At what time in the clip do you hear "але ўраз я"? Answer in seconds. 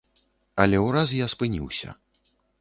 0.63-1.27